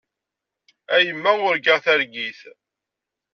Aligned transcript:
A 0.95 0.97
yemma 1.05 1.31
urgaɣ 1.47 1.79
targit. 1.85 2.41